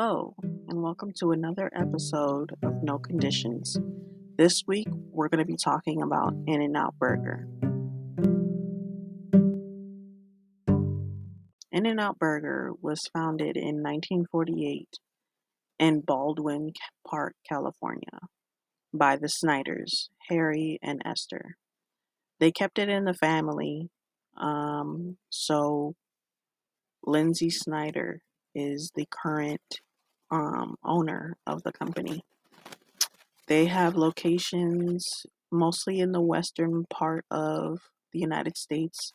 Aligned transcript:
Hello, 0.00 0.36
and 0.68 0.80
welcome 0.80 1.10
to 1.18 1.32
another 1.32 1.68
episode 1.74 2.52
of 2.62 2.84
No 2.84 3.00
Conditions. 3.00 3.76
This 4.36 4.62
week, 4.64 4.86
we're 5.10 5.28
going 5.28 5.40
to 5.40 5.44
be 5.44 5.56
talking 5.56 6.02
about 6.02 6.34
In 6.46 6.62
N 6.62 6.76
Out 6.76 6.94
Burger. 7.00 7.48
In 11.72 11.84
N 11.84 11.98
Out 11.98 12.16
Burger 12.16 12.70
was 12.80 13.10
founded 13.12 13.56
in 13.56 13.82
1948 13.82 14.86
in 15.80 16.00
Baldwin 16.02 16.70
Park, 17.04 17.34
California, 17.48 18.20
by 18.94 19.16
the 19.16 19.28
Snyders, 19.28 20.10
Harry 20.28 20.78
and 20.80 21.02
Esther. 21.04 21.56
They 22.38 22.52
kept 22.52 22.78
it 22.78 22.88
in 22.88 23.04
the 23.04 23.14
family, 23.14 23.90
um, 24.36 25.16
so 25.28 25.94
Lynsi 27.04 27.50
Snyder 27.50 28.20
is 28.54 28.92
the 28.94 29.06
current 29.10 29.80
um, 30.30 30.76
owner 30.84 31.36
of 31.46 31.62
the 31.62 31.72
company. 31.72 32.22
They 33.46 33.66
have 33.66 33.96
locations 33.96 35.24
mostly 35.50 36.00
in 36.00 36.12
the 36.12 36.20
western 36.20 36.84
part 36.90 37.24
of 37.30 37.80
the 38.12 38.18
United 38.18 38.56
States 38.56 39.12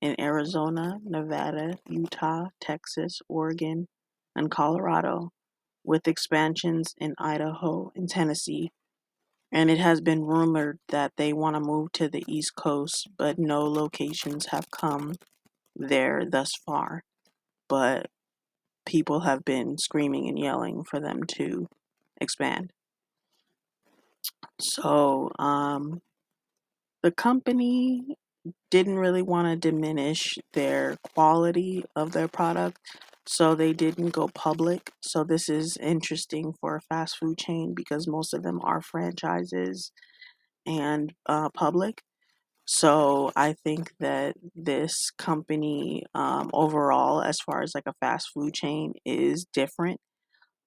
in 0.00 0.20
Arizona, 0.20 0.98
Nevada, 1.02 1.78
Utah, 1.88 2.48
Texas, 2.60 3.20
Oregon, 3.28 3.86
and 4.36 4.50
Colorado, 4.50 5.30
with 5.82 6.06
expansions 6.06 6.94
in 6.98 7.14
Idaho 7.18 7.90
and 7.96 8.08
Tennessee. 8.08 8.70
And 9.50 9.70
it 9.70 9.78
has 9.78 10.00
been 10.00 10.24
rumored 10.24 10.78
that 10.88 11.12
they 11.16 11.32
want 11.32 11.56
to 11.56 11.60
move 11.60 11.92
to 11.92 12.08
the 12.08 12.24
East 12.26 12.54
Coast, 12.56 13.08
but 13.16 13.38
no 13.38 13.62
locations 13.62 14.46
have 14.46 14.70
come 14.70 15.14
there 15.76 16.24
thus 16.28 16.50
far. 16.66 17.02
But 17.68 18.10
people 18.86 19.20
have 19.20 19.44
been 19.44 19.78
screaming 19.78 20.28
and 20.28 20.38
yelling 20.38 20.84
for 20.84 21.00
them 21.00 21.24
to 21.36 21.68
expand. 22.20 22.72
So, 24.60 25.30
um, 25.38 26.00
the 27.02 27.10
company 27.10 28.16
didn't 28.70 28.98
really 28.98 29.22
want 29.22 29.48
to 29.48 29.70
diminish 29.70 30.38
their 30.52 30.96
quality 31.14 31.84
of 31.96 32.12
their 32.12 32.28
product, 32.28 32.78
so 33.26 33.54
they 33.54 33.72
didn't 33.72 34.10
go 34.10 34.28
public. 34.28 34.92
So, 35.00 35.24
this 35.24 35.48
is 35.48 35.76
interesting 35.78 36.54
for 36.60 36.76
a 36.76 36.80
fast 36.80 37.16
food 37.18 37.38
chain 37.38 37.74
because 37.74 38.06
most 38.06 38.34
of 38.34 38.42
them 38.42 38.60
are 38.62 38.82
franchises 38.82 39.92
and 40.66 41.12
uh, 41.26 41.50
public. 41.50 42.02
So 42.66 43.30
I 43.36 43.52
think 43.64 43.92
that 44.00 44.36
this 44.54 45.10
company, 45.18 46.04
um, 46.14 46.50
overall, 46.52 47.20
as 47.22 47.38
far 47.40 47.62
as 47.62 47.72
like 47.74 47.84
a 47.86 47.94
fast 48.00 48.28
food 48.32 48.54
chain, 48.54 48.94
is 49.04 49.46
different 49.52 50.00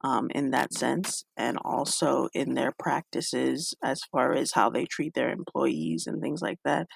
um, 0.03 0.29
in 0.35 0.51
that 0.51 0.73
sense, 0.73 1.25
and 1.37 1.57
also 1.65 2.29
in 2.33 2.55
their 2.55 2.73
practices 2.79 3.73
as 3.83 3.99
far 4.11 4.33
as 4.33 4.51
how 4.53 4.69
they 4.69 4.85
treat 4.85 5.13
their 5.15 5.31
employees 5.31 6.05
and 6.07 6.21
things 6.21 6.41
like 6.41 6.59
that. 6.65 6.87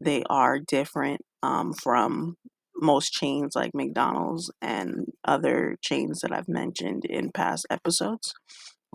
They 0.00 0.24
are 0.30 0.58
different 0.60 1.22
um, 1.42 1.74
from 1.74 2.36
most 2.76 3.12
chains 3.12 3.54
like 3.56 3.72
McDonald's 3.74 4.50
and 4.62 5.06
other 5.24 5.76
chains 5.82 6.20
that 6.20 6.32
I've 6.32 6.48
mentioned 6.48 7.04
in 7.06 7.32
past 7.32 7.66
episodes. 7.70 8.34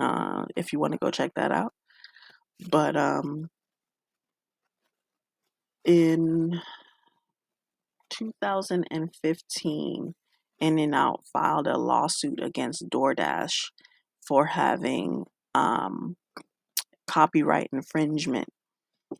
Uh, 0.01 0.45
if 0.57 0.73
you 0.73 0.79
want 0.79 0.93
to 0.93 0.99
go 0.99 1.11
check 1.11 1.31
that 1.35 1.51
out, 1.51 1.73
but 2.69 2.95
um, 2.95 3.49
in 5.85 6.61
2015, 8.09 10.15
In 10.59 10.79
N 10.79 10.93
Out 10.93 11.21
filed 11.31 11.67
a 11.67 11.77
lawsuit 11.77 12.39
against 12.41 12.89
DoorDash 12.89 13.71
for 14.25 14.47
having 14.47 15.25
um, 15.55 16.15
copyright 17.07 17.69
infringement. 17.71 18.49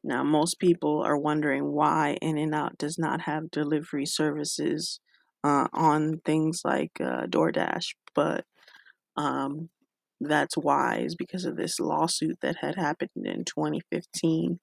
Now, 0.03 0.23
most 0.23 0.59
people 0.59 1.01
are 1.01 1.17
wondering 1.17 1.71
why 1.71 2.17
In 2.21 2.37
N 2.37 2.53
Out 2.53 2.77
does 2.77 2.97
not 2.97 3.21
have 3.21 3.51
delivery 3.51 4.05
services 4.05 4.99
uh, 5.43 5.67
on 5.73 6.19
things 6.25 6.61
like 6.63 6.91
uh, 7.01 7.25
DoorDash, 7.27 7.95
but 8.15 8.45
um, 9.17 9.69
that's 10.21 10.55
why 10.55 10.99
is 10.99 11.15
because 11.15 11.45
of 11.45 11.57
this 11.57 11.79
lawsuit 11.79 12.37
that 12.41 12.57
had 12.61 12.75
happened 12.75 13.09
in 13.15 13.43
2015 13.45 14.59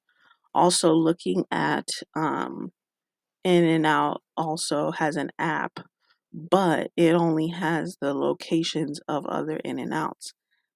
also 0.54 0.92
looking 0.92 1.44
at 1.50 1.88
um, 2.14 2.72
In 3.44 3.64
and 3.64 3.86
Out 3.86 4.22
also 4.36 4.90
has 4.92 5.16
an 5.16 5.30
app, 5.38 5.80
but 6.32 6.90
it 6.96 7.14
only 7.14 7.48
has 7.48 7.96
the 8.00 8.14
locations 8.14 9.00
of 9.08 9.26
other 9.26 9.56
In 9.58 9.78
and 9.78 9.92
Outs. 9.94 10.32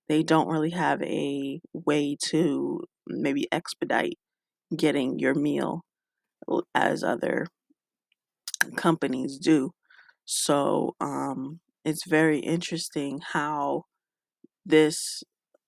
They 0.09 0.23
don't 0.23 0.49
really 0.49 0.71
have 0.71 1.03
a 1.03 1.61
way 1.73 2.17
to 2.27 2.85
maybe 3.07 3.49
expedite 3.53 4.19
getting 4.77 5.19
your 5.19 5.35
meal 5.35 5.83
as 6.75 7.03
other 7.03 7.47
companies 8.77 9.39
do. 9.39 9.71
So 10.25 10.95
um, 11.01 11.61
it's 11.85 12.07
very 12.07 12.39
interesting 12.39 13.21
how 13.33 13.85
this 14.65 15.23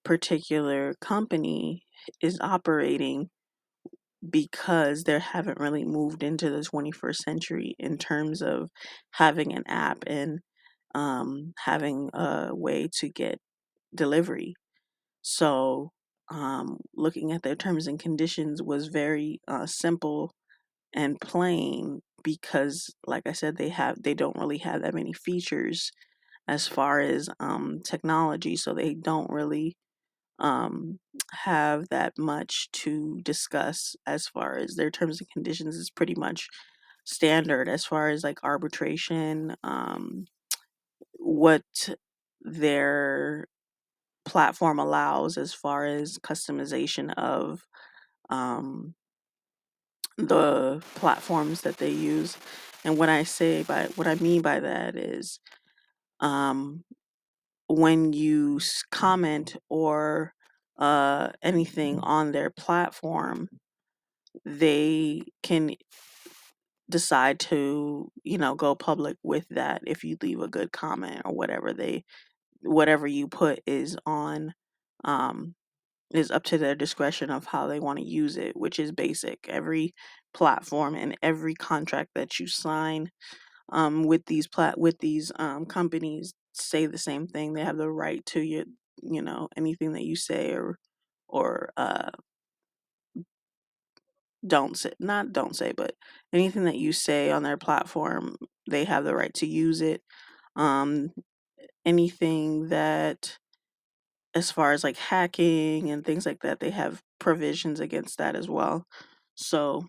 particular 0.04 0.94
company 1.00 1.84
is 2.22 2.38
operating 2.40 3.30
because 4.30 5.04
they 5.04 5.18
haven't 5.20 5.60
really 5.60 5.84
moved 5.84 6.22
into 6.22 6.50
the 6.50 6.62
21st 6.62 7.18
century 7.18 7.74
in 7.78 7.98
terms 7.98 8.42
of 8.42 8.70
having 9.12 9.52
an 9.54 9.64
app 9.66 9.98
and 10.06 10.40
um, 10.94 11.54
having 11.64 12.10
a 12.14 12.50
way 12.54 12.88
to 13.00 13.08
get 13.10 13.38
delivery. 13.94 14.54
So, 15.22 15.92
um, 16.30 16.78
looking 16.94 17.32
at 17.32 17.42
their 17.42 17.56
terms 17.56 17.86
and 17.86 17.98
conditions 17.98 18.62
was 18.62 18.88
very 18.88 19.40
uh, 19.48 19.66
simple 19.66 20.32
and 20.94 21.20
plain 21.20 22.00
because, 22.24 22.94
like 23.06 23.24
I 23.26 23.32
said, 23.32 23.56
they 23.56 23.68
have 23.70 24.02
they 24.02 24.14
don't 24.14 24.36
really 24.38 24.58
have 24.58 24.82
that 24.82 24.94
many 24.94 25.12
features 25.12 25.90
as 26.48 26.68
far 26.68 27.00
as 27.00 27.28
um, 27.40 27.80
technology, 27.84 28.56
so 28.56 28.74
they 28.74 28.94
don't 28.94 29.30
really 29.30 29.76
um, 30.38 30.98
have 31.32 31.88
that 31.90 32.18
much 32.18 32.70
to 32.72 33.20
discuss 33.22 33.96
as 34.06 34.26
far 34.26 34.56
as 34.56 34.76
their 34.76 34.90
terms 34.90 35.20
and 35.20 35.30
conditions 35.30 35.76
is 35.76 35.90
pretty 35.90 36.14
much 36.14 36.48
standard 37.04 37.68
as 37.68 37.84
far 37.84 38.08
as 38.10 38.24
like 38.24 38.42
arbitration, 38.42 39.56
um, 39.62 40.26
what 41.18 41.62
their 42.42 43.46
platform 44.24 44.78
allows 44.78 45.38
as 45.38 45.54
far 45.54 45.86
as 45.86 46.18
customization 46.18 47.14
of 47.14 47.62
um, 48.28 48.94
the 50.18 50.82
platforms 50.94 51.62
that 51.62 51.78
they 51.78 51.90
use. 51.90 52.36
And 52.84 52.98
what 52.98 53.08
I 53.08 53.24
say 53.24 53.62
by 53.62 53.86
what 53.96 54.06
I 54.06 54.14
mean 54.16 54.42
by 54.42 54.60
that 54.60 54.96
is 54.96 55.40
um, 56.20 56.84
when 57.68 58.12
you 58.12 58.60
comment 58.90 59.56
or 59.68 60.32
uh, 60.78 61.30
anything 61.42 61.98
on 62.00 62.32
their 62.32 62.50
platform, 62.50 63.48
they 64.44 65.22
can 65.42 65.74
decide 66.88 67.40
to, 67.40 68.10
you 68.22 68.38
know, 68.38 68.54
go 68.54 68.74
public 68.74 69.16
with 69.22 69.46
that 69.50 69.82
if 69.86 70.04
you 70.04 70.16
leave 70.22 70.40
a 70.40 70.48
good 70.48 70.72
comment 70.72 71.22
or 71.24 71.32
whatever 71.34 71.72
they 71.72 72.04
whatever 72.62 73.06
you 73.06 73.28
put 73.28 73.60
is 73.66 73.96
on 74.06 74.52
um 75.04 75.54
is 76.12 76.30
up 76.30 76.44
to 76.44 76.58
their 76.58 76.74
discretion 76.74 77.30
of 77.30 77.46
how 77.46 77.66
they 77.66 77.80
want 77.80 77.98
to 77.98 78.04
use 78.04 78.36
it, 78.36 78.56
which 78.56 78.78
is 78.78 78.92
basic. 78.92 79.46
Every 79.48 79.94
platform 80.34 80.94
and 80.94 81.16
every 81.22 81.54
contract 81.54 82.10
that 82.14 82.38
you 82.40 82.46
sign 82.46 83.10
um, 83.70 84.04
with 84.04 84.26
these 84.26 84.46
plat 84.48 84.78
with 84.78 84.98
these 85.00 85.32
um, 85.36 85.66
companies 85.66 86.34
say 86.56 86.86
the 86.86 86.98
same 86.98 87.26
thing. 87.26 87.52
They 87.52 87.64
have 87.64 87.76
the 87.76 87.90
right 87.90 88.24
to 88.26 88.40
your, 88.40 88.64
you 89.02 89.22
know, 89.22 89.48
anything 89.56 89.92
that 89.92 90.04
you 90.04 90.16
say 90.16 90.52
or 90.54 90.78
or 91.28 91.70
uh, 91.76 92.10
don't 94.46 94.76
say, 94.76 94.92
not 95.00 95.32
don't 95.32 95.56
say, 95.56 95.72
but 95.72 95.94
anything 96.32 96.64
that 96.64 96.76
you 96.76 96.92
say 96.92 97.30
on 97.30 97.42
their 97.42 97.56
platform, 97.56 98.36
they 98.68 98.84
have 98.84 99.04
the 99.04 99.14
right 99.14 99.34
to 99.34 99.46
use 99.46 99.80
it. 99.80 100.02
Um, 100.56 101.12
anything 101.86 102.68
that, 102.70 103.38
as 104.34 104.50
far 104.50 104.72
as 104.72 104.84
like 104.84 104.96
hacking 104.96 105.90
and 105.90 106.04
things 106.04 106.26
like 106.26 106.40
that, 106.42 106.60
they 106.60 106.70
have 106.70 107.02
provisions 107.18 107.80
against 107.80 108.18
that 108.18 108.36
as 108.36 108.48
well. 108.48 108.86
So, 109.36 109.86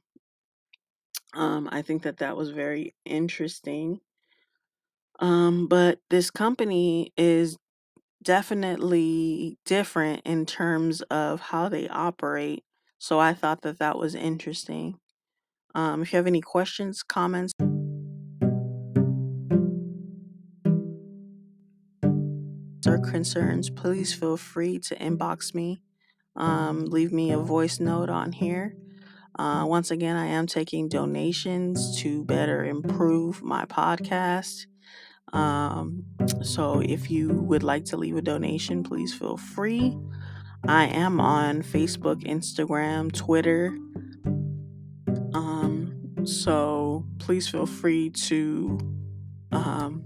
um, 1.33 1.69
I 1.71 1.81
think 1.81 2.03
that 2.03 2.17
that 2.17 2.37
was 2.37 2.49
very 2.49 2.95
interesting. 3.05 3.99
Um, 5.19 5.67
but 5.67 5.99
this 6.09 6.29
company 6.29 7.11
is 7.17 7.57
definitely 8.23 9.57
different 9.65 10.21
in 10.25 10.45
terms 10.45 11.01
of 11.03 11.39
how 11.39 11.69
they 11.69 11.87
operate. 11.87 12.63
So 12.99 13.19
I 13.19 13.33
thought 13.33 13.61
that 13.61 13.79
that 13.79 13.97
was 13.97 14.15
interesting. 14.15 14.99
Um, 15.75 16.01
if 16.01 16.11
you 16.11 16.17
have 16.17 16.27
any 16.27 16.41
questions, 16.41 17.03
comments, 17.03 17.53
or 22.87 22.97
concerns, 22.99 23.69
please 23.69 24.13
feel 24.13 24.37
free 24.37 24.79
to 24.79 24.95
inbox 24.95 25.53
me. 25.53 25.81
Um, 26.35 26.85
leave 26.85 27.11
me 27.11 27.31
a 27.31 27.37
voice 27.37 27.79
note 27.79 28.09
on 28.09 28.31
here. 28.31 28.75
Uh, 29.37 29.65
once 29.67 29.91
again, 29.91 30.15
I 30.15 30.27
am 30.27 30.47
taking 30.47 30.89
donations 30.89 32.01
to 32.01 32.23
better 32.23 32.65
improve 32.65 33.43
my 33.43 33.65
podcast. 33.65 34.65
Um, 35.33 36.03
so 36.41 36.79
if 36.81 37.11
you 37.11 37.29
would 37.29 37.63
like 37.63 37.85
to 37.85 37.97
leave 37.97 38.17
a 38.17 38.21
donation, 38.21 38.83
please 38.83 39.13
feel 39.13 39.37
free. 39.37 39.97
I 40.67 40.85
am 40.85 41.19
on 41.19 41.61
Facebook, 41.61 42.23
Instagram, 42.23 43.11
Twitter. 43.11 43.77
Um, 45.33 46.25
so 46.25 47.05
please 47.19 47.47
feel 47.47 47.65
free 47.65 48.09
to 48.11 48.77
um, 49.51 50.03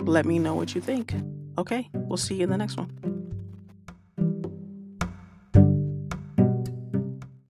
let 0.00 0.26
me 0.26 0.38
know 0.38 0.54
what 0.54 0.74
you 0.74 0.80
think. 0.80 1.14
Okay, 1.58 1.88
we'll 1.94 2.16
see 2.16 2.36
you 2.36 2.44
in 2.44 2.50
the 2.50 2.58
next 2.58 2.76
one. 2.76 3.13